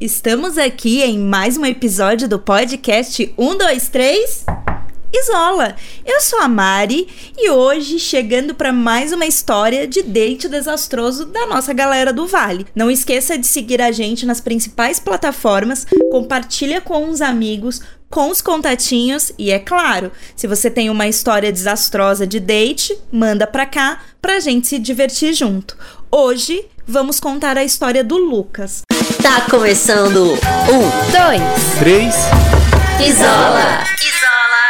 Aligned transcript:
Estamos 0.00 0.56
aqui 0.58 1.02
em 1.02 1.18
mais 1.18 1.56
um 1.56 1.64
episódio 1.64 2.28
do 2.28 2.38
podcast 2.38 3.34
123 3.36 4.46
Isola. 5.12 5.74
Eu 6.04 6.20
sou 6.20 6.40
a 6.40 6.48
Mari 6.48 7.08
e 7.36 7.50
hoje 7.50 7.98
chegando 7.98 8.54
para 8.54 8.72
mais 8.72 9.12
uma 9.12 9.26
história 9.26 9.86
de 9.86 10.02
date 10.02 10.48
desastroso 10.48 11.26
da 11.26 11.46
nossa 11.46 11.72
galera 11.72 12.12
do 12.12 12.26
Vale. 12.26 12.66
Não 12.74 12.90
esqueça 12.90 13.36
de 13.36 13.46
seguir 13.46 13.82
a 13.82 13.92
gente 13.92 14.24
nas 14.24 14.40
principais 14.40 14.98
plataformas, 15.00 15.86
compartilha 16.10 16.80
com 16.80 17.08
os 17.08 17.20
amigos, 17.20 17.80
com 18.08 18.30
os 18.30 18.40
contatinhos 18.40 19.32
e 19.38 19.50
é 19.50 19.58
claro, 19.58 20.12
se 20.34 20.46
você 20.46 20.70
tem 20.70 20.88
uma 20.88 21.08
história 21.08 21.52
desastrosa 21.52 22.26
de 22.26 22.40
date, 22.40 22.96
manda 23.10 23.46
pra 23.46 23.66
cá 23.66 24.00
pra 24.22 24.40
gente 24.40 24.68
se 24.68 24.78
divertir 24.78 25.34
junto. 25.34 25.76
Hoje 26.10 26.64
vamos 26.86 27.18
contar 27.18 27.58
a 27.58 27.64
história 27.64 28.04
do 28.04 28.16
Lucas. 28.16 28.82
Tá 29.26 29.40
começando 29.50 30.34
um, 30.34 31.10
dois, 31.10 31.78
três. 31.80 32.14
Isola. 33.04 33.82
Isola. 34.00 34.66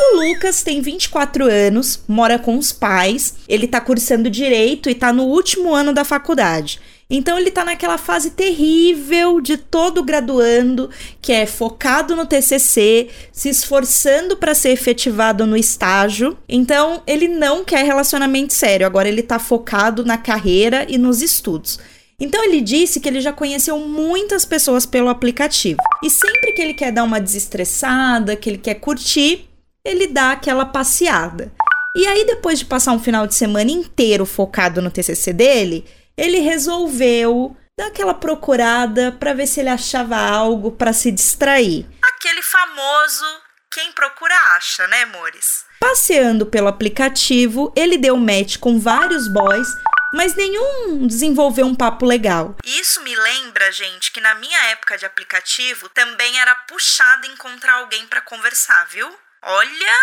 O 0.00 0.16
Lucas 0.16 0.64
tem 0.64 0.82
24 0.82 1.44
anos, 1.48 2.02
mora 2.08 2.40
com 2.40 2.58
os 2.58 2.72
pais, 2.72 3.36
ele 3.48 3.68
tá 3.68 3.80
cursando 3.80 4.28
direito 4.28 4.90
e 4.90 4.96
tá 4.96 5.12
no 5.12 5.26
último 5.26 5.72
ano 5.72 5.92
da 5.92 6.04
faculdade. 6.04 6.80
Então 7.08 7.38
ele 7.38 7.52
tá 7.52 7.64
naquela 7.64 7.96
fase 7.96 8.32
terrível 8.32 9.40
de 9.40 9.56
todo 9.56 10.02
graduando, 10.02 10.90
que 11.22 11.32
é 11.32 11.46
focado 11.46 12.16
no 12.16 12.26
TCC, 12.26 13.10
se 13.30 13.48
esforçando 13.48 14.36
para 14.36 14.56
ser 14.56 14.70
efetivado 14.70 15.46
no 15.46 15.56
estágio. 15.56 16.36
Então 16.48 17.00
ele 17.06 17.28
não 17.28 17.64
quer 17.64 17.84
relacionamento 17.84 18.52
sério, 18.52 18.84
agora 18.84 19.08
ele 19.08 19.22
tá 19.22 19.38
focado 19.38 20.04
na 20.04 20.18
carreira 20.18 20.84
e 20.88 20.98
nos 20.98 21.22
estudos. 21.22 21.78
Então 22.20 22.44
ele 22.44 22.60
disse 22.60 23.00
que 23.00 23.08
ele 23.08 23.20
já 23.20 23.32
conheceu 23.32 23.78
muitas 23.78 24.44
pessoas 24.44 24.84
pelo 24.84 25.08
aplicativo. 25.08 25.80
E 26.04 26.10
sempre 26.10 26.52
que 26.52 26.60
ele 26.60 26.74
quer 26.74 26.92
dar 26.92 27.04
uma 27.04 27.20
desestressada, 27.20 28.36
que 28.36 28.50
ele 28.50 28.58
quer 28.58 28.74
curtir, 28.74 29.48
ele 29.84 30.06
dá 30.06 30.32
aquela 30.32 30.66
passeada. 30.66 31.52
E 31.96 32.06
aí 32.06 32.24
depois 32.26 32.58
de 32.58 32.66
passar 32.66 32.92
um 32.92 33.00
final 33.00 33.26
de 33.26 33.34
semana 33.34 33.70
inteiro 33.70 34.26
focado 34.26 34.82
no 34.82 34.90
TCC 34.90 35.32
dele, 35.32 35.84
ele 36.16 36.40
resolveu 36.40 37.56
dar 37.78 37.86
aquela 37.86 38.12
procurada 38.12 39.10
para 39.12 39.32
ver 39.32 39.46
se 39.46 39.60
ele 39.60 39.70
achava 39.70 40.16
algo 40.16 40.70
para 40.70 40.92
se 40.92 41.10
distrair. 41.10 41.86
Aquele 42.02 42.42
famoso 42.42 43.24
quem 43.72 43.92
procura 43.92 44.34
acha, 44.56 44.84
né, 44.88 45.04
amores? 45.04 45.64
Passeando 45.78 46.44
pelo 46.44 46.66
aplicativo, 46.66 47.72
ele 47.76 47.96
deu 47.96 48.16
match 48.16 48.58
com 48.58 48.80
vários 48.80 49.32
boys, 49.32 49.68
mas 50.12 50.34
nenhum 50.34 51.06
desenvolveu 51.06 51.66
um 51.66 51.74
papo 51.74 52.04
legal. 52.04 52.56
Isso 52.64 53.02
me 53.02 53.14
lembra, 53.14 53.70
gente, 53.72 54.12
que 54.12 54.20
na 54.20 54.34
minha 54.34 54.58
época 54.66 54.98
de 54.98 55.06
aplicativo 55.06 55.88
também 55.90 56.38
era 56.38 56.54
puxado 56.68 57.26
encontrar 57.26 57.74
alguém 57.74 58.06
para 58.06 58.20
conversar, 58.20 58.86
viu? 58.88 59.08
Olha, 59.42 59.96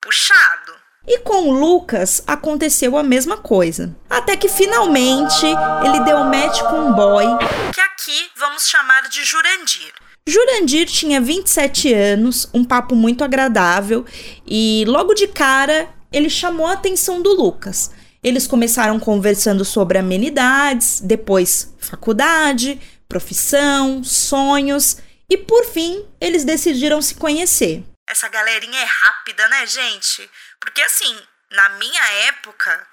puxado. 0.00 0.74
E 1.06 1.18
com 1.18 1.48
o 1.48 1.52
Lucas 1.52 2.22
aconteceu 2.26 2.96
a 2.96 3.02
mesma 3.02 3.36
coisa. 3.36 3.94
Até 4.08 4.36
que 4.36 4.48
finalmente 4.48 5.44
ele 5.84 6.00
deu 6.00 6.24
match 6.24 6.60
com 6.62 6.88
um 6.88 6.92
boy. 6.92 7.26
Que 7.74 7.80
aqui 7.80 8.30
vamos 8.36 8.66
chamar 8.66 9.08
de 9.08 9.22
Jurandir. 9.22 9.92
Jurandir 10.26 10.86
tinha 10.86 11.20
27 11.20 11.92
anos, 11.92 12.48
um 12.54 12.64
papo 12.64 12.96
muito 12.96 13.22
agradável 13.22 14.06
e 14.46 14.84
logo 14.86 15.12
de 15.12 15.28
cara 15.28 15.86
ele 16.10 16.30
chamou 16.30 16.66
a 16.66 16.72
atenção 16.72 17.20
do 17.20 17.34
Lucas. 17.34 17.90
Eles 18.24 18.46
começaram 18.46 18.98
conversando 18.98 19.66
sobre 19.66 19.98
amenidades, 19.98 20.98
depois 21.02 21.74
faculdade, 21.78 22.80
profissão, 23.06 24.02
sonhos 24.02 24.96
e 25.28 25.36
por 25.36 25.62
fim 25.66 26.08
eles 26.18 26.42
decidiram 26.42 27.02
se 27.02 27.16
conhecer. 27.16 27.84
Essa 28.06 28.26
galerinha 28.28 28.80
é 28.80 28.84
rápida, 28.84 29.46
né, 29.48 29.66
gente? 29.66 30.30
Porque 30.58 30.80
assim, 30.80 31.22
na 31.50 31.68
minha 31.70 32.02
época, 32.28 32.86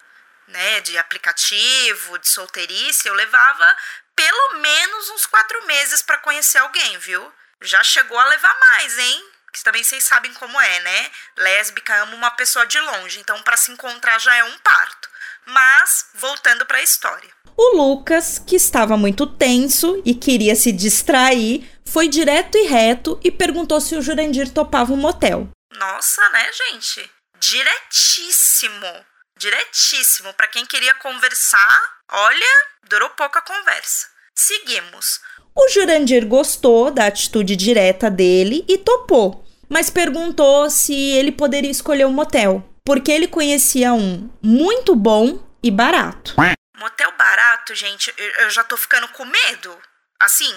né, 0.49 0.81
de 0.81 0.97
aplicativo, 0.97 2.19
de 2.19 2.27
solteirice, 2.27 3.07
eu 3.07 3.13
levava 3.13 3.77
pelo 4.13 4.59
menos 4.59 5.09
uns 5.11 5.25
quatro 5.25 5.65
meses 5.65 6.01
para 6.01 6.17
conhecer 6.17 6.57
alguém, 6.57 6.97
viu? 6.97 7.31
Já 7.61 7.81
chegou 7.85 8.19
a 8.19 8.27
levar 8.27 8.59
mais, 8.59 8.97
hein? 8.97 9.31
Que 9.53 9.63
também 9.63 9.83
vocês 9.83 10.03
sabem 10.03 10.33
como 10.33 10.59
é, 10.59 10.79
né? 10.81 11.11
Lésbica 11.37 11.95
ama 12.01 12.15
uma 12.15 12.31
pessoa 12.31 12.65
de 12.65 12.79
longe, 12.81 13.19
então 13.19 13.41
para 13.43 13.55
se 13.55 13.71
encontrar 13.71 14.19
já 14.19 14.35
é 14.35 14.43
um 14.43 14.57
parto. 14.59 15.10
Mas 15.45 16.05
voltando 16.15 16.65
para 16.65 16.77
a 16.77 16.83
história. 16.83 17.29
O 17.57 17.75
Lucas, 17.75 18.39
que 18.39 18.55
estava 18.55 18.95
muito 18.95 19.27
tenso 19.27 20.01
e 20.05 20.15
queria 20.15 20.55
se 20.55 20.71
distrair, 20.71 21.69
foi 21.85 22.07
direto 22.07 22.57
e 22.57 22.67
reto 22.67 23.19
e 23.23 23.29
perguntou 23.29 23.81
se 23.81 23.95
o 23.95 24.01
Jurandir 24.01 24.49
topava 24.49 24.93
um 24.93 24.97
motel. 24.97 25.49
Nossa, 25.73 26.27
né, 26.29 26.49
gente? 26.53 27.09
diretíssimo. 27.41 29.05
Diretíssimo. 29.37 30.33
Para 30.35 30.47
quem 30.47 30.65
queria 30.65 30.93
conversar, 30.93 31.81
olha, 32.11 32.67
durou 32.87 33.09
pouca 33.09 33.41
conversa. 33.41 34.07
Seguimos. 34.35 35.19
O 35.55 35.67
Jurandir 35.69 36.25
gostou 36.27 36.91
da 36.91 37.07
atitude 37.07 37.55
direta 37.55 38.09
dele 38.09 38.63
e 38.69 38.77
topou, 38.77 39.43
mas 39.67 39.89
perguntou 39.89 40.69
se 40.69 40.93
ele 40.93 41.31
poderia 41.31 41.71
escolher 41.71 42.05
um 42.05 42.13
motel, 42.13 42.63
porque 42.83 43.11
ele 43.11 43.27
conhecia 43.27 43.93
um 43.93 44.29
muito 44.41 44.95
bom 44.95 45.39
e 45.63 45.69
barato. 45.69 46.33
Motel 46.79 47.11
barato, 47.17 47.75
gente, 47.75 48.13
eu 48.39 48.49
já 48.49 48.63
tô 48.63 48.75
ficando 48.75 49.07
com 49.09 49.23
medo. 49.23 49.77
Assim, 50.19 50.53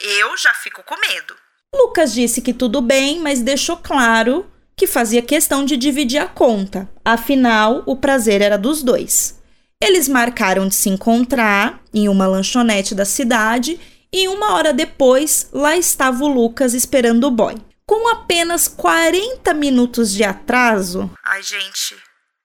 eu 0.00 0.36
já 0.36 0.54
fico 0.54 0.82
com 0.84 0.96
medo. 1.00 1.34
Lucas 1.74 2.12
disse 2.14 2.40
que 2.40 2.54
tudo 2.54 2.80
bem, 2.80 3.20
mas 3.20 3.40
deixou 3.40 3.76
claro 3.76 4.50
que 4.76 4.86
fazia 4.86 5.20
questão 5.20 5.64
de 5.64 5.76
dividir 5.76 6.22
a 6.22 6.28
conta, 6.28 6.88
afinal, 7.04 7.82
o 7.84 7.96
prazer 7.96 8.40
era 8.40 8.56
dos 8.56 8.82
dois. 8.82 9.42
Eles 9.82 10.08
marcaram 10.08 10.68
de 10.68 10.74
se 10.74 10.88
encontrar 10.88 11.82
em 11.92 12.08
uma 12.08 12.26
lanchonete 12.26 12.94
da 12.94 13.04
cidade 13.04 13.78
e 14.12 14.28
uma 14.28 14.54
hora 14.54 14.72
depois 14.72 15.48
lá 15.52 15.76
estava 15.76 16.24
o 16.24 16.28
Lucas 16.28 16.74
esperando 16.74 17.24
o 17.24 17.30
boy. 17.30 17.56
Com 17.88 18.06
apenas 18.10 18.68
40 18.68 19.54
minutos 19.54 20.12
de 20.12 20.22
atraso. 20.22 21.10
Ai, 21.24 21.42
gente, 21.42 21.96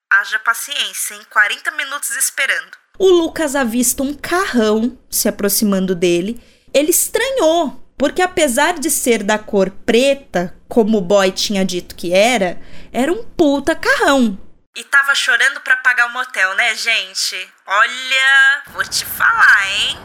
haja 0.09 0.39
paciência, 0.39 1.15
hein? 1.15 1.21
40 1.29 1.69
minutos 1.71 2.15
esperando. 2.15 2.71
O 2.97 3.09
Lucas 3.09 3.53
avista 3.53 4.03
um 4.03 4.13
carrão 4.13 4.97
se 5.09 5.27
aproximando 5.27 5.93
dele. 5.93 6.41
Ele 6.73 6.91
estranhou 6.91 7.83
porque 7.97 8.21
apesar 8.21 8.79
de 8.79 8.89
ser 8.89 9.21
da 9.21 9.37
cor 9.37 9.69
preta, 9.69 10.55
como 10.69 10.99
o 10.99 11.01
boy 11.01 11.29
tinha 11.29 11.65
dito 11.65 11.93
que 11.93 12.13
era, 12.13 12.61
era 12.93 13.11
um 13.11 13.25
puta 13.25 13.75
carrão. 13.75 14.39
E 14.77 14.83
tava 14.85 15.13
chorando 15.13 15.59
para 15.59 15.75
pagar 15.75 16.07
o 16.07 16.13
motel, 16.13 16.55
né, 16.55 16.73
gente? 16.73 17.35
Olha, 17.67 18.63
vou 18.71 18.83
te 18.85 19.03
falar, 19.03 19.67
hein? 19.73 19.97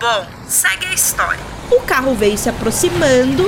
Bom, 0.00 0.48
segue 0.48 0.86
a 0.86 0.92
história. 0.92 1.40
O 1.70 1.80
carro 1.82 2.12
veio 2.16 2.36
se 2.36 2.48
aproximando 2.48 3.44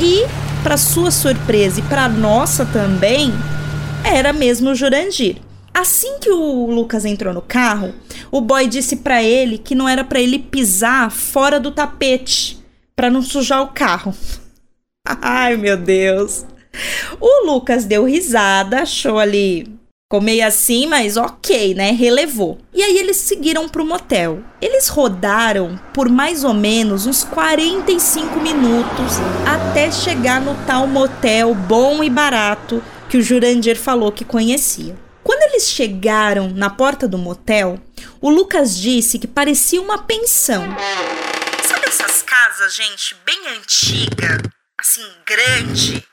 e, 0.00 0.22
para 0.64 0.78
sua 0.78 1.10
surpresa 1.10 1.80
e 1.80 1.82
para 1.82 2.08
nossa 2.08 2.64
também, 2.64 3.30
era 4.02 4.32
mesmo 4.32 4.70
o 4.70 4.74
Jurandir. 4.74 5.36
Assim 5.74 6.18
que 6.18 6.30
o 6.30 6.70
Lucas 6.70 7.04
entrou 7.04 7.34
no 7.34 7.42
carro, 7.42 7.94
o 8.30 8.40
boy 8.40 8.66
disse 8.66 8.96
para 8.96 9.22
ele 9.22 9.58
que 9.58 9.74
não 9.74 9.86
era 9.86 10.02
para 10.02 10.20
ele 10.20 10.38
pisar 10.38 11.10
fora 11.10 11.60
do 11.60 11.70
tapete 11.70 12.64
para 12.96 13.10
não 13.10 13.20
sujar 13.20 13.62
o 13.62 13.68
carro. 13.68 14.14
Ai, 15.06 15.54
meu 15.54 15.76
Deus. 15.76 16.46
O 17.20 17.46
Lucas 17.46 17.84
deu 17.84 18.04
risada, 18.04 18.80
achou 18.80 19.18
ali. 19.18 19.73
Ficou 20.06 20.20
meio 20.20 20.46
assim, 20.46 20.86
mas 20.86 21.16
ok, 21.16 21.74
né? 21.74 21.90
Relevou. 21.90 22.58
E 22.72 22.82
aí 22.82 22.98
eles 22.98 23.16
seguiram 23.16 23.68
pro 23.68 23.84
motel. 23.84 24.42
Eles 24.60 24.88
rodaram 24.88 25.80
por 25.92 26.08
mais 26.08 26.44
ou 26.44 26.54
menos 26.54 27.06
uns 27.06 27.24
45 27.24 28.38
minutos 28.40 29.18
até 29.46 29.90
chegar 29.90 30.40
no 30.40 30.54
tal 30.66 30.86
motel 30.86 31.54
bom 31.54 32.04
e 32.04 32.10
barato 32.10 32.82
que 33.08 33.16
o 33.16 33.22
Jurandir 33.22 33.76
falou 33.76 34.12
que 34.12 34.24
conhecia. 34.24 34.96
Quando 35.22 35.42
eles 35.50 35.68
chegaram 35.68 36.50
na 36.50 36.68
porta 36.68 37.08
do 37.08 37.16
motel, 37.16 37.80
o 38.20 38.28
Lucas 38.28 38.76
disse 38.76 39.18
que 39.18 39.26
parecia 39.26 39.80
uma 39.80 39.98
pensão 39.98 40.62
casa, 42.34 42.68
gente, 42.68 43.14
bem 43.24 43.48
antiga, 43.48 44.42
assim, 44.78 45.06
grande, 45.26 46.06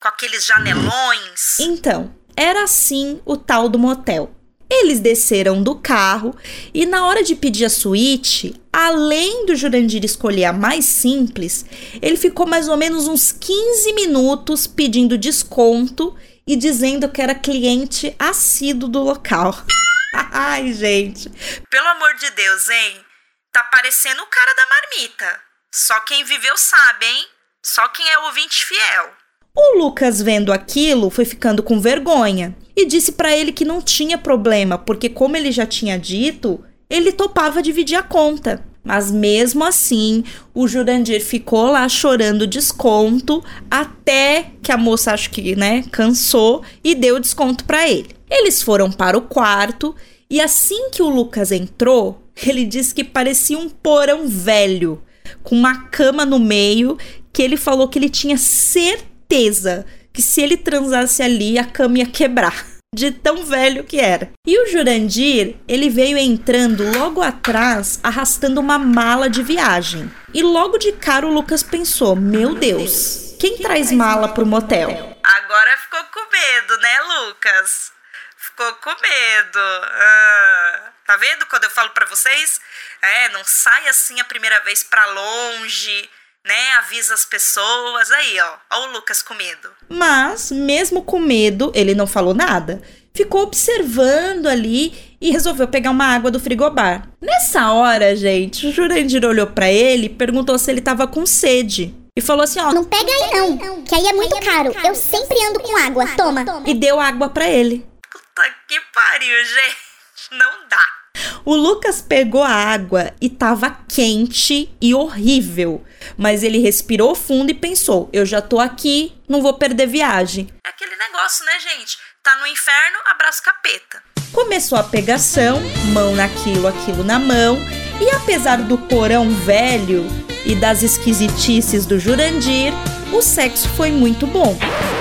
com 0.00 0.08
aqueles 0.08 0.44
janelões. 0.44 1.58
Então, 1.60 2.15
era 2.36 2.64
assim 2.64 3.20
o 3.24 3.36
tal 3.36 3.68
do 3.68 3.78
motel. 3.78 4.30
Eles 4.68 4.98
desceram 4.98 5.62
do 5.62 5.76
carro 5.76 6.36
e, 6.74 6.84
na 6.86 7.06
hora 7.06 7.22
de 7.22 7.36
pedir 7.36 7.64
a 7.64 7.70
suíte, 7.70 8.60
além 8.72 9.46
do 9.46 9.54
Jurandir 9.54 10.04
escolher 10.04 10.46
a 10.46 10.52
mais 10.52 10.84
simples, 10.84 11.64
ele 12.02 12.16
ficou 12.16 12.46
mais 12.46 12.68
ou 12.68 12.76
menos 12.76 13.06
uns 13.06 13.30
15 13.30 13.92
minutos 13.92 14.66
pedindo 14.66 15.16
desconto 15.16 16.16
e 16.46 16.56
dizendo 16.56 17.08
que 17.08 17.22
era 17.22 17.34
cliente 17.34 18.14
assíduo 18.18 18.88
do 18.88 19.02
local. 19.02 19.54
Ai, 20.32 20.72
gente. 20.72 21.30
Pelo 21.70 21.88
amor 21.88 22.14
de 22.16 22.30
Deus, 22.30 22.68
hein? 22.68 23.04
Tá 23.52 23.62
parecendo 23.64 24.20
o 24.22 24.26
cara 24.26 24.54
da 24.54 24.66
marmita. 24.66 25.40
Só 25.72 25.98
quem 26.00 26.24
viveu 26.24 26.56
sabe, 26.56 27.06
hein? 27.06 27.26
Só 27.64 27.86
quem 27.88 28.08
é 28.08 28.18
ouvinte 28.20 28.64
fiel. 28.64 29.12
O 29.58 29.78
Lucas, 29.78 30.20
vendo 30.20 30.52
aquilo, 30.52 31.08
foi 31.08 31.24
ficando 31.24 31.62
com 31.62 31.80
vergonha 31.80 32.54
e 32.76 32.84
disse 32.84 33.12
para 33.12 33.34
ele 33.34 33.52
que 33.52 33.64
não 33.64 33.80
tinha 33.80 34.18
problema, 34.18 34.76
porque, 34.76 35.08
como 35.08 35.34
ele 35.34 35.50
já 35.50 35.64
tinha 35.64 35.98
dito, 35.98 36.62
ele 36.90 37.10
topava 37.10 37.62
dividir 37.62 37.96
a 37.96 38.02
conta. 38.02 38.62
Mas 38.84 39.10
mesmo 39.10 39.64
assim, 39.64 40.22
o 40.54 40.68
Jurandir 40.68 41.24
ficou 41.24 41.70
lá 41.70 41.88
chorando 41.88 42.46
desconto 42.46 43.42
até 43.70 44.52
que 44.62 44.70
a 44.70 44.76
moça 44.76 45.12
acho 45.12 45.30
que, 45.30 45.56
né, 45.56 45.84
cansou 45.90 46.62
e 46.84 46.94
deu 46.94 47.18
desconto 47.18 47.64
para 47.64 47.88
ele. 47.88 48.10
Eles 48.30 48.62
foram 48.62 48.92
para 48.92 49.16
o 49.16 49.22
quarto 49.22 49.96
e 50.28 50.38
assim 50.38 50.90
que 50.90 51.02
o 51.02 51.08
Lucas 51.08 51.50
entrou, 51.50 52.22
ele 52.46 52.64
disse 52.64 52.94
que 52.94 53.02
parecia 53.02 53.58
um 53.58 53.70
porão 53.70 54.28
velho, 54.28 55.02
com 55.42 55.56
uma 55.56 55.86
cama 55.86 56.26
no 56.26 56.38
meio, 56.38 56.98
que 57.32 57.42
ele 57.42 57.56
falou 57.56 57.88
que 57.88 57.98
ele 57.98 58.10
tinha 58.10 58.36
certeza 58.36 59.15
certeza 59.26 59.84
que 60.12 60.22
se 60.22 60.40
ele 60.40 60.56
transasse 60.56 61.22
ali, 61.22 61.58
a 61.58 61.64
cama 61.64 61.98
ia 61.98 62.06
quebrar. 62.06 62.54
De 62.94 63.10
tão 63.10 63.44
velho 63.44 63.84
que 63.84 64.00
era. 64.00 64.30
E 64.46 64.58
o 64.58 64.66
Jurandir, 64.70 65.56
ele 65.68 65.90
veio 65.90 66.16
entrando 66.16 66.96
logo 66.96 67.20
atrás, 67.20 68.00
arrastando 68.02 68.58
uma 68.58 68.78
mala 68.78 69.28
de 69.28 69.42
viagem. 69.42 70.10
E 70.32 70.42
logo 70.42 70.78
de 70.78 70.92
cara 70.92 71.26
o 71.26 71.32
Lucas 71.32 71.62
pensou: 71.62 72.16
Meu 72.16 72.54
Deus, 72.54 73.36
quem 73.38 73.58
traz 73.58 73.92
mala 73.92 74.28
pro 74.28 74.46
motel? 74.46 74.88
Agora 75.22 75.76
ficou 75.76 76.04
com 76.04 76.30
medo, 76.30 76.78
né, 76.78 77.00
Lucas? 77.02 77.92
Ficou 78.38 78.72
com 78.76 78.90
medo. 79.02 79.58
Ah, 79.58 80.92
tá 81.04 81.16
vendo 81.18 81.44
quando 81.46 81.64
eu 81.64 81.70
falo 81.70 81.90
para 81.90 82.06
vocês? 82.06 82.60
É, 83.02 83.28
não 83.30 83.44
sai 83.44 83.88
assim 83.88 84.20
a 84.20 84.24
primeira 84.24 84.60
vez 84.60 84.82
para 84.82 85.04
longe 85.04 86.08
né? 86.46 86.72
Avisa 86.78 87.14
as 87.14 87.24
pessoas. 87.24 88.10
Aí, 88.10 88.40
ó, 88.40 88.54
ó 88.72 88.86
o 88.86 88.92
Lucas 88.92 89.22
com 89.22 89.34
medo. 89.34 89.70
Mas, 89.88 90.50
mesmo 90.50 91.02
com 91.02 91.18
medo, 91.18 91.72
ele 91.74 91.94
não 91.94 92.06
falou 92.06 92.32
nada. 92.32 92.80
Ficou 93.14 93.42
observando 93.42 94.46
ali 94.46 95.16
e 95.20 95.30
resolveu 95.30 95.66
pegar 95.66 95.90
uma 95.90 96.04
água 96.06 96.30
do 96.30 96.38
frigobar. 96.38 97.08
Nessa 97.20 97.72
hora, 97.72 98.14
gente, 98.14 98.66
o 98.66 98.72
Jurandir 98.72 99.24
olhou 99.24 99.46
para 99.46 99.70
ele 99.70 100.06
e 100.06 100.10
perguntou 100.10 100.58
se 100.58 100.70
ele 100.70 100.80
tava 100.80 101.06
com 101.06 101.24
sede. 101.26 101.94
E 102.16 102.20
falou 102.20 102.44
assim, 102.44 102.60
ó... 102.60 102.72
Não 102.72 102.84
pega 102.84 103.10
aí 103.10 103.30
não, 103.32 103.82
que 103.82 103.94
aí 103.94 104.06
é 104.06 104.12
muito 104.12 104.38
caro. 104.40 104.74
Eu 104.84 104.94
sempre 104.94 105.36
ando 105.46 105.60
com 105.60 105.76
água, 105.76 106.06
toma. 106.16 106.44
E 106.66 106.74
deu 106.74 107.00
água 107.00 107.28
para 107.28 107.48
ele. 107.48 107.86
Puta 108.10 108.54
que 108.68 108.80
pariu, 108.94 109.44
gente. 109.44 109.86
Não 110.32 110.68
dá. 110.68 110.95
O 111.44 111.54
Lucas 111.54 112.00
pegou 112.00 112.42
a 112.42 112.50
água 112.50 113.12
e 113.20 113.28
tava 113.28 113.70
quente 113.88 114.70
e 114.80 114.94
horrível. 114.94 115.84
Mas 116.16 116.42
ele 116.42 116.58
respirou 116.58 117.14
fundo 117.14 117.50
e 117.50 117.54
pensou: 117.54 118.08
eu 118.12 118.24
já 118.26 118.40
tô 118.40 118.58
aqui, 118.58 119.14
não 119.28 119.42
vou 119.42 119.54
perder 119.54 119.86
viagem. 119.86 120.48
É 120.64 120.68
aquele 120.68 120.96
negócio, 120.96 121.44
né, 121.44 121.52
gente? 121.60 121.98
Tá 122.22 122.36
no 122.36 122.46
inferno, 122.46 122.98
abraço 123.06 123.42
capeta. 123.42 124.02
Começou 124.32 124.76
a 124.76 124.82
pegação, 124.82 125.60
mão 125.92 126.14
naquilo, 126.14 126.66
aquilo 126.66 127.04
na 127.04 127.18
mão, 127.18 127.58
e 128.00 128.10
apesar 128.10 128.56
do 128.56 128.76
porão 128.76 129.30
velho 129.30 130.04
e 130.44 130.54
das 130.54 130.82
esquisitices 130.82 131.86
do 131.86 131.98
Jurandir, 131.98 132.72
o 133.12 133.22
sexo 133.22 133.68
foi 133.70 133.90
muito 133.90 134.26
bom. 134.26 134.56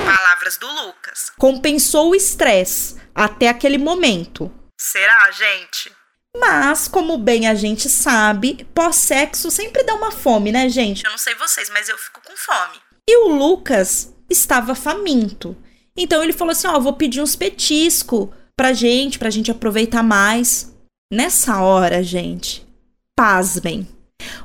Palavras 0.06 0.57
do 0.57 0.68
Lucas. 0.68 1.31
Compensou 1.38 2.12
o 2.12 2.16
estresse 2.16 2.95
até 3.13 3.50
aquele 3.50 3.77
momento. 3.77 4.51
Será, 4.77 5.31
gente? 5.31 5.92
Mas, 6.40 6.88
como 6.88 7.18
bem 7.18 7.48
a 7.48 7.56
gente 7.56 7.90
sabe, 7.90 8.68
pós-sexo 8.74 9.50
sempre 9.50 9.84
dá 9.84 9.96
uma 9.96 10.12
fome, 10.12 10.52
né, 10.52 10.68
gente? 10.68 11.06
Eu 11.06 11.12
não 11.12 11.18
sei 11.18 11.34
vocês, 11.36 11.70
mas 11.70 11.88
eu 11.88 11.98
fico 11.98 12.22
com 12.22 12.36
fome. 12.36 12.78
E 13.08 13.18
o 13.18 13.30
Lucas 13.30 14.14
estava 14.30 14.76
faminto. 14.76 15.56
Então 15.96 16.22
ele 16.24 16.34
falou 16.34 16.52
assim: 16.52 16.68
Ó, 16.68 16.76
oh, 16.76 16.82
vou 16.82 16.94
pedir 16.94 17.22
uns 17.22 17.36
petisco 17.36 18.34
pra 18.56 18.74
gente, 18.74 19.18
pra 19.18 19.30
gente 19.30 19.52
aproveitar 19.52 20.04
mais. 20.04 20.74
Nessa 21.12 21.62
hora, 21.62 22.04
gente, 22.04 22.66
pasmem. 23.16 23.88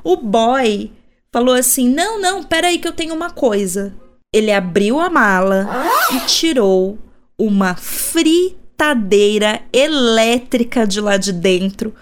O 0.03 0.15
boy 0.15 0.91
falou 1.33 1.55
assim: 1.55 1.89
Não, 1.89 2.21
não, 2.21 2.43
peraí 2.43 2.79
que 2.79 2.87
eu 2.87 2.93
tenho 2.93 3.13
uma 3.13 3.31
coisa. 3.31 3.93
Ele 4.33 4.51
abriu 4.51 4.99
a 4.99 5.09
mala 5.09 5.67
e 6.13 6.21
tirou 6.21 6.97
uma 7.37 7.75
frita 7.75 8.60
fritadeira 8.81 9.61
elétrica 9.71 10.87
de 10.87 10.99
lá 10.99 11.15
de 11.15 11.31
dentro 11.31 11.93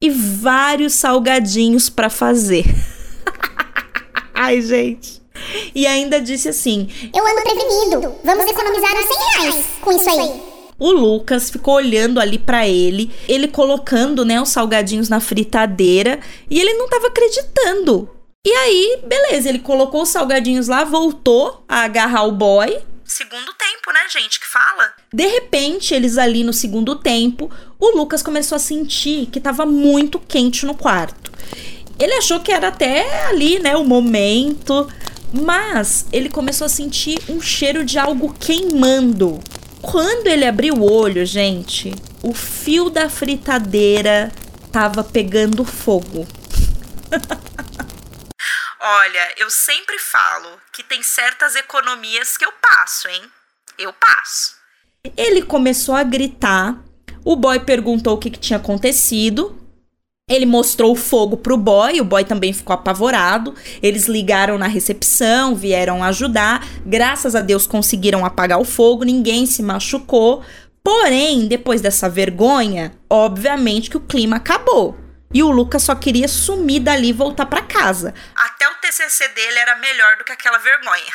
e 0.00 0.08
vários 0.08 0.94
salgadinhos 0.94 1.90
para 1.90 2.08
fazer. 2.08 2.64
Ai, 4.32 4.62
gente. 4.62 5.20
E 5.74 5.84
ainda 5.84 6.20
disse 6.20 6.48
assim: 6.48 6.88
Eu 7.12 7.26
ando 7.26 7.42
prevenido. 7.42 8.14
Vamos 8.24 8.48
economizar 8.48 8.92
uns 8.92 9.06
100 9.36 9.42
reais 9.42 9.66
com 9.80 9.92
isso 9.92 10.10
aí. 10.10 10.40
O 10.78 10.92
Lucas 10.92 11.50
ficou 11.50 11.74
olhando 11.74 12.20
ali 12.20 12.38
para 12.38 12.68
ele, 12.68 13.10
ele 13.28 13.48
colocando, 13.48 14.24
né, 14.24 14.40
os 14.40 14.50
salgadinhos 14.50 15.08
na 15.08 15.18
fritadeira 15.18 16.20
e 16.48 16.60
ele 16.60 16.74
não 16.74 16.88
tava 16.88 17.08
acreditando. 17.08 18.08
E 18.46 18.52
aí, 18.52 19.00
beleza, 19.04 19.48
ele 19.48 19.58
colocou 19.58 20.02
os 20.02 20.08
salgadinhos 20.08 20.68
lá, 20.68 20.84
voltou 20.84 21.64
a 21.68 21.80
agarrar 21.82 22.22
o 22.22 22.32
boy. 22.32 22.78
Segundo 23.18 23.52
tempo, 23.54 23.92
né, 23.92 23.98
gente, 24.12 24.38
que 24.38 24.46
fala? 24.46 24.92
De 25.12 25.26
repente, 25.26 25.92
eles 25.92 26.18
ali 26.18 26.44
no 26.44 26.52
segundo 26.52 26.94
tempo, 26.94 27.50
o 27.76 27.96
Lucas 27.96 28.22
começou 28.22 28.54
a 28.54 28.60
sentir 28.60 29.26
que 29.26 29.38
estava 29.38 29.66
muito 29.66 30.20
quente 30.20 30.64
no 30.64 30.72
quarto. 30.72 31.32
Ele 31.98 32.14
achou 32.14 32.38
que 32.38 32.52
era 32.52 32.68
até 32.68 33.26
ali, 33.26 33.58
né, 33.58 33.74
o 33.74 33.84
momento, 33.84 34.86
mas 35.32 36.06
ele 36.12 36.28
começou 36.30 36.66
a 36.66 36.68
sentir 36.68 37.18
um 37.28 37.40
cheiro 37.40 37.84
de 37.84 37.98
algo 37.98 38.32
queimando. 38.34 39.40
Quando 39.82 40.28
ele 40.28 40.46
abriu 40.46 40.74
o 40.74 40.88
olho, 40.88 41.26
gente, 41.26 41.92
o 42.22 42.32
fio 42.32 42.88
da 42.88 43.10
fritadeira 43.10 44.30
tava 44.70 45.02
pegando 45.02 45.64
fogo. 45.64 46.24
Olha, 48.80 49.34
eu 49.36 49.50
sempre 49.50 49.98
falo 49.98 50.60
que 50.72 50.82
tem 50.82 51.02
certas 51.02 51.56
economias 51.56 52.36
que 52.36 52.44
eu 52.44 52.52
passo, 52.52 53.08
hein? 53.08 53.22
Eu 53.76 53.92
passo. 53.92 54.56
Ele 55.16 55.42
começou 55.42 55.94
a 55.94 56.02
gritar. 56.02 56.78
O 57.24 57.34
boy 57.34 57.60
perguntou 57.60 58.14
o 58.14 58.18
que, 58.18 58.30
que 58.30 58.38
tinha 58.38 58.58
acontecido. 58.58 59.58
Ele 60.28 60.44
mostrou 60.44 60.92
o 60.92 60.96
fogo 60.96 61.38
pro 61.38 61.56
boy, 61.56 62.00
o 62.00 62.04
boy 62.04 62.22
também 62.22 62.52
ficou 62.52 62.74
apavorado. 62.74 63.54
Eles 63.82 64.06
ligaram 64.06 64.58
na 64.58 64.66
recepção, 64.66 65.56
vieram 65.56 66.04
ajudar. 66.04 66.66
Graças 66.84 67.34
a 67.34 67.40
Deus 67.40 67.66
conseguiram 67.66 68.24
apagar 68.24 68.60
o 68.60 68.64
fogo, 68.64 69.04
ninguém 69.04 69.46
se 69.46 69.62
machucou. 69.62 70.42
Porém, 70.84 71.48
depois 71.48 71.80
dessa 71.80 72.08
vergonha, 72.08 72.92
obviamente 73.10 73.90
que 73.90 73.96
o 73.96 74.00
clima 74.00 74.36
acabou. 74.36 74.96
E 75.32 75.42
o 75.42 75.50
Lucas 75.50 75.82
só 75.82 75.94
queria 75.94 76.26
sumir 76.28 76.80
dali 76.80 77.08
e 77.08 77.12
voltar 77.12 77.46
para 77.46 77.62
casa. 77.62 78.14
TCC 78.88 79.28
dele 79.28 79.58
era 79.58 79.76
melhor 79.76 80.16
do 80.16 80.24
que 80.24 80.32
aquela 80.32 80.58
vergonha. 80.58 81.12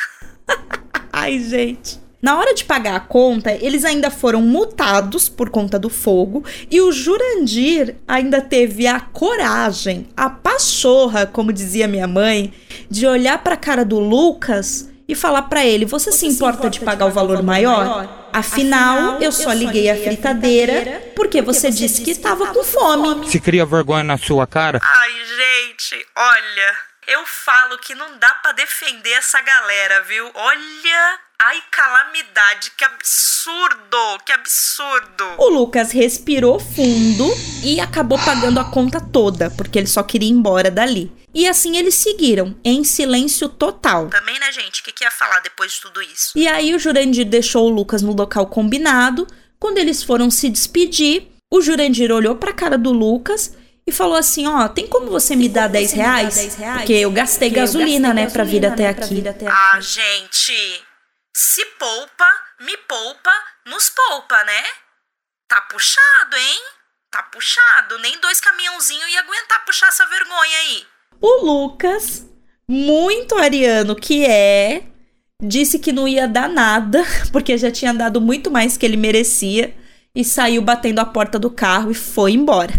Ai, 1.12 1.40
gente. 1.40 2.00
Na 2.22 2.38
hora 2.38 2.54
de 2.54 2.64
pagar 2.64 2.94
a 2.94 3.00
conta, 3.00 3.52
eles 3.52 3.84
ainda 3.84 4.10
foram 4.10 4.40
multados 4.40 5.28
por 5.28 5.50
conta 5.50 5.78
do 5.78 5.90
fogo 5.90 6.42
e 6.70 6.80
o 6.80 6.90
Jurandir 6.90 7.96
ainda 8.08 8.40
teve 8.40 8.86
a 8.86 8.98
coragem, 8.98 10.08
a 10.16 10.30
pachorra, 10.30 11.26
como 11.26 11.52
dizia 11.52 11.86
minha 11.86 12.06
mãe, 12.06 12.54
de 12.88 13.06
olhar 13.06 13.38
para 13.42 13.54
a 13.54 13.58
cara 13.58 13.84
do 13.84 13.98
Lucas 13.98 14.88
e 15.06 15.14
falar 15.14 15.42
para 15.42 15.66
ele: 15.66 15.84
"Você, 15.84 16.10
Você 16.10 16.18
se 16.18 16.26
importa, 16.26 16.58
importa 16.60 16.70
de 16.70 16.80
pagar, 16.80 16.92
de 16.92 16.98
pagar 16.98 17.06
o 17.10 17.14
valor, 17.14 17.36
valor 17.36 17.42
maior? 17.42 17.84
maior? 17.84 18.28
Afinal, 18.32 18.98
Afinal, 18.98 19.22
eu 19.22 19.30
só 19.30 19.52
liguei 19.52 19.90
a 19.90 19.96
fritadeira 19.96 21.12
porque 21.14 21.42
você 21.42 21.70
disse 21.70 22.00
que 22.02 22.10
estava 22.12 22.46
com 22.54 22.64
fome." 22.64 23.28
Se 23.28 23.38
cria 23.38 23.66
vergonha 23.66 24.02
na 24.04 24.16
sua 24.16 24.46
cara? 24.46 24.80
Ai, 24.82 25.10
gente, 25.12 26.06
olha, 26.16 26.74
eu 27.06 27.24
falo 27.26 27.78
que 27.78 27.94
não 27.94 28.18
dá 28.18 28.30
para 28.42 28.52
defender 28.52 29.12
essa 29.12 29.40
galera, 29.40 30.02
viu? 30.04 30.30
Olha, 30.34 31.18
ai 31.38 31.62
calamidade, 31.70 32.72
que 32.76 32.84
absurdo, 32.84 34.18
que 34.24 34.32
absurdo. 34.32 35.24
O 35.38 35.48
Lucas 35.48 35.92
respirou 35.92 36.58
fundo 36.58 37.26
e 37.62 37.80
acabou 37.80 38.18
pagando 38.18 38.60
a 38.60 38.70
conta 38.70 39.00
toda, 39.00 39.50
porque 39.50 39.78
ele 39.78 39.86
só 39.86 40.02
queria 40.02 40.28
ir 40.28 40.32
embora 40.32 40.70
dali. 40.70 41.12
E 41.34 41.48
assim 41.48 41.76
eles 41.76 41.94
seguiram, 41.94 42.56
em 42.64 42.84
silêncio 42.84 43.48
total. 43.48 44.08
Também, 44.08 44.38
né, 44.38 44.52
gente? 44.52 44.80
O 44.80 44.84
que, 44.84 44.92
que 44.92 45.04
ia 45.04 45.10
falar 45.10 45.40
depois 45.40 45.72
de 45.72 45.80
tudo 45.80 46.00
isso? 46.00 46.32
E 46.36 46.46
aí 46.46 46.74
o 46.74 46.78
Jurandir 46.78 47.26
deixou 47.26 47.66
o 47.66 47.74
Lucas 47.74 48.02
no 48.02 48.14
local 48.14 48.46
combinado. 48.46 49.26
Quando 49.58 49.78
eles 49.78 50.02
foram 50.02 50.30
se 50.30 50.48
despedir, 50.48 51.28
o 51.52 51.60
Jurandir 51.60 52.12
olhou 52.12 52.36
pra 52.36 52.52
cara 52.52 52.78
do 52.78 52.92
Lucas 52.92 53.54
e 53.86 53.92
falou 53.92 54.16
assim: 54.16 54.46
Ó, 54.46 54.68
tem 54.68 54.86
como 54.86 55.06
você 55.06 55.36
me 55.36 55.48
dar 55.48 55.68
10 55.68 55.92
reais? 55.92 56.34
10 56.34 56.54
reais? 56.56 56.78
Porque 56.78 56.92
eu 56.94 57.10
gastei 57.10 57.48
Porque 57.48 57.60
gasolina, 57.60 58.08
eu 58.08 58.14
gastei 58.14 58.14
né, 58.14 58.24
gasolina, 58.24 58.32
pra 58.32 58.44
vir 58.44 58.66
até, 58.66 58.82
né, 58.82 58.88
aqui. 58.88 59.14
vir 59.14 59.28
até 59.28 59.46
aqui. 59.46 59.56
Ah, 59.56 59.80
gente, 59.80 60.84
se 61.34 61.64
poupa, 61.78 62.26
me 62.60 62.76
poupa, 62.88 63.32
nos 63.66 63.90
poupa, 63.90 64.42
né? 64.44 64.62
Tá 65.48 65.60
puxado, 65.62 66.36
hein? 66.36 66.60
Tá 67.10 67.22
puxado. 67.24 67.98
Nem 67.98 68.18
dois 68.20 68.40
caminhãozinhos 68.40 69.08
ia 69.08 69.20
aguentar 69.20 69.64
puxar 69.64 69.88
essa 69.88 70.06
vergonha 70.06 70.58
aí. 70.58 70.86
O 71.20 71.44
Lucas 71.44 72.26
muito 72.66 73.36
ariano 73.36 73.94
que 73.94 74.24
é, 74.24 74.84
disse 75.42 75.78
que 75.78 75.92
não 75.92 76.08
ia 76.08 76.26
dar 76.26 76.48
nada, 76.48 77.04
porque 77.30 77.56
já 77.58 77.70
tinha 77.70 77.92
dado 77.92 78.20
muito 78.20 78.50
mais 78.50 78.76
que 78.76 78.86
ele 78.86 78.96
merecia, 78.96 79.76
e 80.14 80.24
saiu 80.24 80.62
batendo 80.62 81.00
a 81.00 81.04
porta 81.04 81.38
do 81.38 81.50
carro 81.50 81.90
e 81.90 81.94
foi 81.94 82.32
embora. 82.32 82.72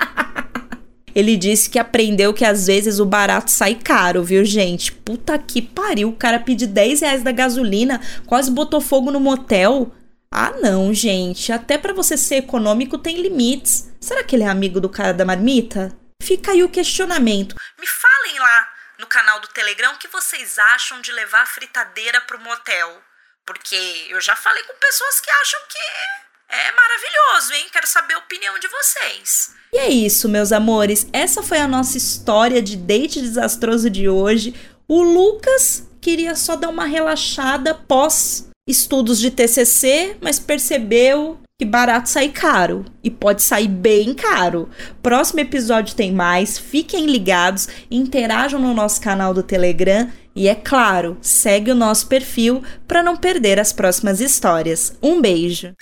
ele 1.14 1.36
disse 1.36 1.68
que 1.70 1.78
aprendeu 1.78 2.32
que 2.32 2.44
às 2.44 2.66
vezes 2.66 2.98
o 2.98 3.06
barato 3.06 3.50
sai 3.50 3.74
caro, 3.74 4.22
viu, 4.22 4.44
gente? 4.44 4.92
Puta 4.92 5.38
que 5.38 5.60
pariu, 5.60 6.08
o 6.08 6.16
cara 6.16 6.38
pediu 6.38 6.68
10 6.68 7.00
reais 7.00 7.22
da 7.22 7.32
gasolina, 7.32 8.00
quase 8.26 8.50
botou 8.50 8.80
fogo 8.80 9.10
no 9.10 9.20
motel. 9.20 9.92
Ah, 10.30 10.52
não, 10.60 10.92
gente. 10.92 11.52
Até 11.52 11.78
para 11.78 11.94
você 11.94 12.16
ser 12.16 12.36
econômico 12.36 12.98
tem 12.98 13.20
limites. 13.20 13.90
Será 14.00 14.22
que 14.22 14.36
ele 14.36 14.44
é 14.44 14.48
amigo 14.48 14.80
do 14.80 14.88
cara 14.88 15.14
da 15.14 15.24
marmita? 15.24 15.96
Fica 16.22 16.52
aí 16.52 16.62
o 16.62 16.68
questionamento. 16.68 17.56
Me 17.78 17.86
falem 17.86 18.38
lá 18.38 18.68
no 18.98 19.06
canal 19.06 19.40
do 19.40 19.48
Telegram 19.48 19.94
o 19.94 19.98
que 19.98 20.08
vocês 20.08 20.58
acham 20.58 21.00
de 21.00 21.12
levar 21.12 21.42
a 21.42 21.46
fritadeira 21.46 22.20
pro 22.22 22.40
motel. 22.40 23.02
Porque 23.46 24.06
eu 24.10 24.20
já 24.20 24.36
falei 24.36 24.62
com 24.64 24.74
pessoas 24.74 25.20
que 25.20 25.30
acham 25.30 25.60
que 25.68 26.27
é 26.48 26.72
maravilhoso, 26.72 27.52
hein? 27.52 27.66
Quero 27.72 27.86
saber 27.86 28.14
a 28.14 28.18
opinião 28.18 28.58
de 28.58 28.68
vocês. 28.68 29.50
E 29.72 29.78
é 29.78 29.88
isso, 29.88 30.28
meus 30.28 30.50
amores. 30.50 31.06
Essa 31.12 31.42
foi 31.42 31.58
a 31.58 31.68
nossa 31.68 31.98
história 31.98 32.62
de 32.62 32.76
date 32.76 33.20
desastroso 33.20 33.90
de 33.90 34.08
hoje. 34.08 34.54
O 34.86 35.02
Lucas 35.02 35.86
queria 36.00 36.34
só 36.34 36.56
dar 36.56 36.70
uma 36.70 36.86
relaxada 36.86 37.74
pós 37.74 38.48
estudos 38.66 39.18
de 39.18 39.30
TCC, 39.30 40.16
mas 40.20 40.38
percebeu 40.38 41.38
que 41.58 41.66
barato 41.66 42.08
sai 42.08 42.28
caro 42.28 42.84
e 43.02 43.10
pode 43.10 43.42
sair 43.42 43.68
bem 43.68 44.14
caro. 44.14 44.68
Próximo 45.02 45.40
episódio 45.40 45.96
tem 45.96 46.12
mais, 46.12 46.58
fiquem 46.58 47.06
ligados, 47.06 47.68
interajam 47.90 48.60
no 48.60 48.72
nosso 48.72 49.00
canal 49.00 49.34
do 49.34 49.42
Telegram 49.42 50.08
e 50.36 50.48
é 50.48 50.54
claro, 50.54 51.18
segue 51.20 51.72
o 51.72 51.74
nosso 51.74 52.06
perfil 52.06 52.62
para 52.86 53.02
não 53.02 53.16
perder 53.16 53.58
as 53.58 53.72
próximas 53.72 54.20
histórias. 54.20 54.96
Um 55.02 55.20
beijo. 55.20 55.74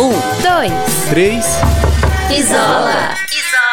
Um, 0.00 0.12
dois, 0.42 0.72
três. 1.08 1.44
Isola. 2.30 3.14
Isola. 3.30 3.67